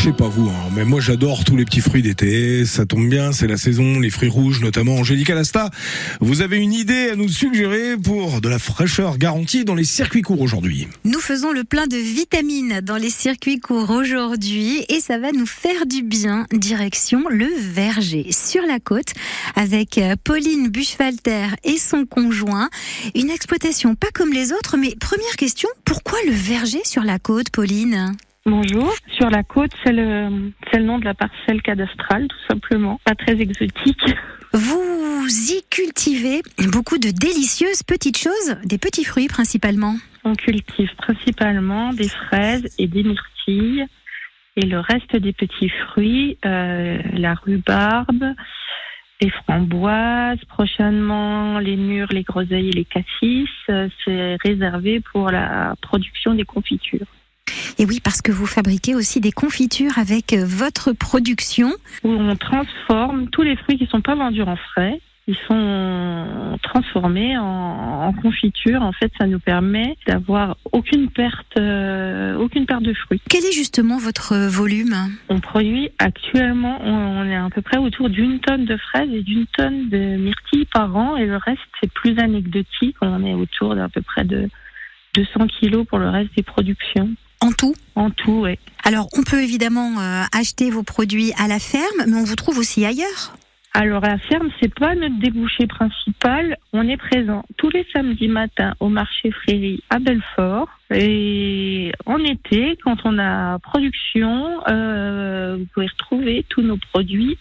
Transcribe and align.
je 0.00 0.06
sais 0.06 0.12
pas 0.12 0.28
vous, 0.28 0.48
hein, 0.48 0.70
mais 0.74 0.86
moi 0.86 0.98
j'adore 0.98 1.44
tous 1.44 1.58
les 1.58 1.66
petits 1.66 1.82
fruits 1.82 2.00
d'été. 2.00 2.64
Ça 2.64 2.86
tombe 2.86 3.06
bien, 3.06 3.32
c'est 3.32 3.46
la 3.46 3.58
saison, 3.58 4.00
les 4.00 4.08
fruits 4.08 4.30
rouges 4.30 4.62
notamment. 4.62 4.94
Angélique 4.94 5.28
Alasta, 5.28 5.68
vous 6.22 6.40
avez 6.40 6.56
une 6.56 6.72
idée 6.72 7.10
à 7.10 7.16
nous 7.16 7.28
suggérer 7.28 7.98
pour 7.98 8.40
de 8.40 8.48
la 8.48 8.58
fraîcheur 8.58 9.18
garantie 9.18 9.66
dans 9.66 9.74
les 9.74 9.84
circuits 9.84 10.22
courts 10.22 10.40
aujourd'hui? 10.40 10.88
Nous 11.04 11.20
faisons 11.20 11.52
le 11.52 11.64
plein 11.64 11.86
de 11.86 11.98
vitamines 11.98 12.80
dans 12.80 12.96
les 12.96 13.10
circuits 13.10 13.60
courts 13.60 13.90
aujourd'hui 13.90 14.86
et 14.88 15.00
ça 15.00 15.18
va 15.18 15.32
nous 15.32 15.44
faire 15.44 15.84
du 15.84 16.02
bien. 16.02 16.46
Direction 16.50 17.24
le 17.28 17.48
verger 17.58 18.32
sur 18.32 18.62
la 18.62 18.80
côte 18.80 19.12
avec 19.54 19.98
euh, 19.98 20.16
Pauline 20.24 20.68
Buchwalter 20.68 21.48
et 21.62 21.76
son 21.76 22.06
conjoint. 22.06 22.70
Une 23.14 23.28
exploitation 23.28 23.96
pas 23.96 24.08
comme 24.14 24.32
les 24.32 24.52
autres, 24.52 24.78
mais 24.78 24.96
première 24.98 25.36
question, 25.36 25.68
pourquoi 25.84 26.18
le 26.26 26.32
verger 26.32 26.80
sur 26.84 27.02
la 27.02 27.18
côte, 27.18 27.50
Pauline? 27.50 28.16
Bonjour. 28.46 28.90
Sur 29.12 29.28
la 29.28 29.42
côte, 29.42 29.72
c'est 29.84 29.92
le, 29.92 30.52
c'est 30.70 30.78
le 30.78 30.84
nom 30.84 30.98
de 30.98 31.04
la 31.04 31.14
parcelle 31.14 31.60
cadastrale, 31.60 32.26
tout 32.26 32.46
simplement. 32.48 32.98
Pas 33.04 33.14
très 33.14 33.38
exotique. 33.38 34.14
Vous 34.52 35.26
y 35.28 35.62
cultivez 35.70 36.40
beaucoup 36.72 36.96
de 36.96 37.10
délicieuses 37.10 37.82
petites 37.82 38.16
choses, 38.16 38.56
des 38.64 38.78
petits 38.78 39.04
fruits 39.04 39.28
principalement. 39.28 39.94
On 40.24 40.34
cultive 40.34 40.90
principalement 40.96 41.92
des 41.92 42.08
fraises 42.08 42.66
et 42.78 42.86
des 42.86 43.02
myrtilles. 43.02 43.86
Et 44.56 44.66
le 44.66 44.80
reste 44.80 45.14
des 45.16 45.32
petits 45.32 45.68
fruits, 45.68 46.38
euh, 46.44 46.98
la 47.12 47.34
rhubarbe, 47.34 48.24
les 49.20 49.30
framboises, 49.30 50.42
prochainement 50.48 51.58
les 51.58 51.76
mûres, 51.76 52.08
les 52.10 52.22
groseilles 52.22 52.70
et 52.70 52.72
les 52.72 52.84
cassis, 52.84 53.48
euh, 53.68 53.88
c'est 54.04 54.36
réservé 54.42 55.00
pour 55.00 55.30
la 55.30 55.74
production 55.82 56.34
des 56.34 56.44
confitures. 56.44 57.06
Et 57.80 57.86
oui, 57.86 57.98
parce 58.04 58.20
que 58.20 58.30
vous 58.30 58.44
fabriquez 58.44 58.94
aussi 58.94 59.22
des 59.22 59.32
confitures 59.32 59.98
avec 59.98 60.34
euh, 60.34 60.44
votre 60.44 60.92
production. 60.92 61.72
Où 62.04 62.10
on 62.10 62.36
transforme 62.36 63.28
tous 63.30 63.40
les 63.40 63.56
fruits 63.56 63.78
qui 63.78 63.86
sont 63.86 64.02
pas 64.02 64.14
vendus 64.14 64.42
en 64.42 64.56
frais. 64.56 65.00
Ils 65.26 65.36
sont 65.48 66.58
transformés 66.62 67.38
en, 67.38 68.08
en 68.08 68.12
confiture. 68.12 68.82
En 68.82 68.92
fait, 68.92 69.10
ça 69.18 69.26
nous 69.26 69.38
permet 69.38 69.96
d'avoir 70.06 70.58
aucune 70.72 71.08
perte, 71.08 71.56
euh, 71.58 72.36
aucune 72.36 72.66
perte 72.66 72.82
de 72.82 72.92
fruits. 72.92 73.22
Quel 73.30 73.46
est 73.46 73.52
justement 73.52 73.96
votre 73.96 74.36
volume? 74.36 74.94
On 75.30 75.40
produit 75.40 75.88
actuellement, 75.98 76.80
on, 76.84 76.90
on 76.90 77.24
est 77.24 77.36
à 77.36 77.48
peu 77.48 77.62
près 77.62 77.78
autour 77.78 78.10
d'une 78.10 78.40
tonne 78.40 78.66
de 78.66 78.76
fraises 78.76 79.10
et 79.10 79.22
d'une 79.22 79.46
tonne 79.56 79.88
de 79.88 80.18
myrtilles 80.18 80.68
par 80.70 80.94
an. 80.94 81.16
Et 81.16 81.24
le 81.24 81.38
reste, 81.38 81.62
c'est 81.80 81.90
plus 81.90 82.18
anecdotique. 82.18 82.96
On 83.00 83.24
est 83.24 83.32
autour 83.32 83.74
d'à 83.74 83.88
peu 83.88 84.02
près 84.02 84.24
de 84.24 84.50
200 85.14 85.46
kilos 85.46 85.86
pour 85.86 85.98
le 85.98 86.10
reste 86.10 86.36
des 86.36 86.42
productions. 86.42 87.08
En 87.40 87.52
tout 87.52 87.74
En 87.94 88.10
tout, 88.10 88.42
oui. 88.42 88.58
Alors, 88.84 89.08
on 89.16 89.22
peut 89.22 89.42
évidemment 89.42 89.98
euh, 89.98 90.22
acheter 90.36 90.70
vos 90.70 90.82
produits 90.82 91.32
à 91.38 91.48
la 91.48 91.58
ferme, 91.58 92.04
mais 92.06 92.16
on 92.16 92.24
vous 92.24 92.36
trouve 92.36 92.58
aussi 92.58 92.84
ailleurs. 92.84 93.34
Alors, 93.72 94.04
à 94.04 94.08
la 94.08 94.18
ferme, 94.18 94.50
c'est 94.60 94.74
pas 94.74 94.94
notre 94.94 95.18
débouché 95.20 95.66
principal. 95.68 96.56
On 96.72 96.88
est 96.88 96.96
présent 96.96 97.44
tous 97.56 97.70
les 97.70 97.86
samedis 97.92 98.28
matins 98.28 98.74
au 98.80 98.88
marché 98.88 99.30
Fréry 99.30 99.82
à 99.90 100.00
Belfort. 100.00 100.68
Et 100.92 101.92
en 102.04 102.18
été, 102.18 102.76
quand 102.82 102.96
on 103.04 103.18
a 103.18 103.58
production, 103.60 104.60
euh, 104.68 105.56
vous 105.58 105.66
pouvez 105.72 105.86
retrouver 105.86 106.44
tous 106.48 106.62
nos 106.62 106.78
produits 106.92 107.38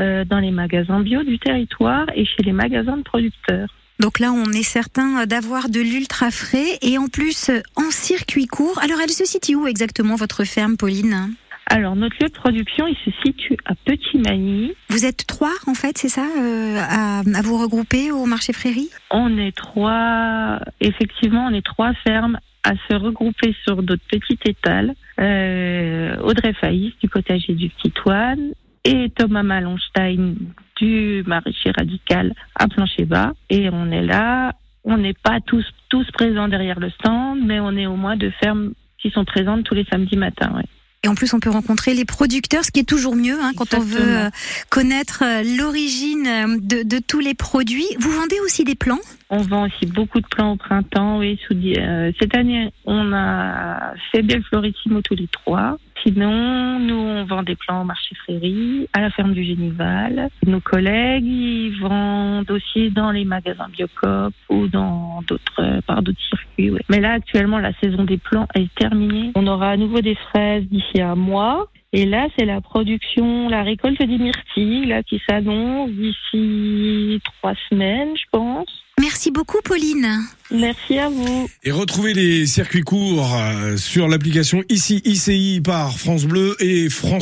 euh, 0.00 0.24
dans 0.24 0.40
les 0.40 0.50
magasins 0.50 1.00
bio 1.00 1.22
du 1.22 1.38
territoire 1.38 2.06
et 2.14 2.24
chez 2.24 2.42
les 2.42 2.52
magasins 2.52 2.96
de 2.96 3.02
producteurs. 3.02 3.68
Donc 4.00 4.18
là, 4.18 4.32
on 4.32 4.50
est 4.52 4.62
certain 4.62 5.26
d'avoir 5.26 5.68
de 5.68 5.80
l'ultra 5.80 6.30
frais 6.30 6.78
et 6.80 6.96
en 6.96 7.08
plus 7.08 7.50
euh, 7.50 7.60
en 7.76 7.90
circuit 7.90 8.46
court. 8.46 8.78
Alors, 8.82 8.98
elle 9.02 9.10
se 9.10 9.26
situe 9.26 9.54
où 9.56 9.66
exactement 9.66 10.16
votre 10.16 10.44
ferme, 10.44 10.78
Pauline? 10.78 11.34
Alors, 11.66 11.94
notre 11.96 12.16
lieu 12.20 12.28
de 12.28 12.34
production, 12.34 12.86
il 12.86 12.96
se 13.04 13.10
situe 13.22 13.58
à 13.66 13.74
Petit-Magny. 13.74 14.72
Vous 14.88 15.04
êtes 15.04 15.26
trois, 15.26 15.52
en 15.66 15.74
fait, 15.74 15.98
c'est 15.98 16.08
ça, 16.08 16.26
euh, 16.38 16.80
à, 16.80 17.18
à 17.20 17.42
vous 17.42 17.58
regrouper 17.58 18.10
au 18.10 18.24
marché 18.24 18.54
Fréry 18.54 18.88
On 19.10 19.36
est 19.36 19.54
trois, 19.54 20.60
effectivement, 20.80 21.46
on 21.50 21.54
est 21.54 21.64
trois 21.64 21.92
fermes 22.02 22.40
à 22.64 22.72
se 22.88 22.94
regrouper 22.94 23.54
sur 23.64 23.82
d'autres 23.82 24.02
petites 24.10 24.48
étals. 24.48 24.94
Euh, 25.20 26.16
Audrey 26.22 26.54
Faïs 26.54 26.94
du 27.02 27.08
potager 27.08 27.52
du 27.52 27.68
Petit 27.68 27.90
Toine 27.90 28.54
et 28.84 29.10
Thomas 29.10 29.42
Malonstein 29.42 30.36
du 30.80 31.22
maraîcher 31.26 31.70
radical 31.76 32.32
à 32.54 32.66
Plancher-Bas. 32.68 33.32
Et 33.50 33.68
on 33.70 33.90
est 33.90 34.02
là, 34.02 34.54
on 34.84 34.96
n'est 34.96 35.14
pas 35.14 35.38
tous, 35.46 35.66
tous 35.88 36.06
présents 36.12 36.48
derrière 36.48 36.80
le 36.80 36.90
stand, 36.90 37.40
mais 37.44 37.60
on 37.60 37.76
est 37.76 37.86
au 37.86 37.96
moins 37.96 38.16
deux 38.16 38.32
fermes 38.40 38.72
qui 39.00 39.10
sont 39.10 39.24
présentes 39.24 39.64
tous 39.64 39.74
les 39.74 39.86
samedis 39.90 40.16
matins. 40.16 40.52
Ouais. 40.54 40.64
Et 41.02 41.08
en 41.08 41.14
plus, 41.14 41.32
on 41.32 41.40
peut 41.40 41.48
rencontrer 41.48 41.94
les 41.94 42.04
producteurs, 42.04 42.62
ce 42.62 42.70
qui 42.70 42.80
est 42.80 42.88
toujours 42.88 43.16
mieux 43.16 43.38
hein, 43.42 43.52
quand 43.56 43.72
on 43.72 43.80
veut 43.80 44.18
euh, 44.18 44.30
connaître 44.68 45.22
euh, 45.24 45.42
l'origine 45.56 46.26
euh, 46.26 46.58
de, 46.60 46.82
de 46.86 46.98
tous 46.98 47.20
les 47.20 47.32
produits. 47.32 47.86
Vous 47.98 48.10
vendez 48.10 48.36
aussi 48.44 48.64
des 48.64 48.74
plants? 48.74 49.00
On 49.30 49.38
vend 49.38 49.66
aussi 49.66 49.86
beaucoup 49.86 50.20
de 50.20 50.26
plants 50.26 50.52
au 50.52 50.56
printemps. 50.56 51.18
Oui, 51.18 51.38
sous, 51.46 51.54
euh, 51.54 52.12
cette 52.20 52.36
année, 52.36 52.70
on 52.84 53.14
a 53.14 53.94
fait 54.12 54.20
Belle 54.20 54.42
Florissimo 54.44 55.00
tous 55.00 55.14
les 55.14 55.28
trois. 55.28 55.78
Sinon, 56.02 56.78
nous, 56.78 56.94
on 57.20 57.24
vend 57.24 57.42
des 57.42 57.56
plants 57.56 57.82
au 57.82 57.84
marché 57.84 58.14
Fréry, 58.24 58.88
à 58.92 59.00
la 59.00 59.10
ferme 59.10 59.32
du 59.32 59.44
Génival. 59.44 60.30
Nos 60.46 60.60
collègues, 60.60 61.26
ils 61.26 61.78
vendent 61.80 62.50
aussi 62.50 62.90
dans 62.90 63.10
les 63.10 63.24
magasins 63.24 63.68
Biocop 63.68 64.32
ou 64.48 64.66
dans 64.68 65.22
d'autres, 65.28 65.60
euh, 65.60 65.80
par 65.86 66.02
d'autres 66.02 66.20
circuits. 66.28 66.72
Mais 66.88 67.00
là, 67.00 67.12
actuellement, 67.12 67.58
la 67.58 67.72
saison 67.74 68.04
des 68.04 68.18
plants 68.18 68.46
est 68.54 68.72
terminée. 68.74 69.32
On 69.34 69.46
aura 69.46 69.70
à 69.70 69.76
nouveau 69.76 70.00
des 70.00 70.14
fraises 70.14 70.64
d'ici 70.64 71.00
un 71.00 71.14
mois. 71.14 71.68
Et 71.92 72.06
là, 72.06 72.28
c'est 72.38 72.44
la 72.44 72.60
production, 72.60 73.48
la 73.48 73.62
récolte 73.62 73.98
des 73.98 74.18
myrtilles, 74.18 74.86
là, 74.86 75.02
qui 75.02 75.20
s'annonce 75.28 75.90
d'ici 75.90 77.20
trois 77.24 77.54
semaines, 77.68 78.16
je 78.16 78.24
pense. 78.30 78.68
Merci 79.00 79.30
beaucoup, 79.30 79.60
Pauline. 79.64 80.20
Merci 80.50 80.98
à 80.98 81.08
vous. 81.08 81.48
Et 81.62 81.70
retrouvez 81.70 82.12
les 82.12 82.46
circuits 82.46 82.82
courts 82.82 83.34
euh, 83.34 83.76
sur 83.76 84.08
l'application 84.08 84.62
ici 84.68 85.00
ICI 85.04 85.60
par 85.64 85.96
France 85.96 86.24
Bleu 86.24 86.56
et 86.60 86.90
France 86.90 87.18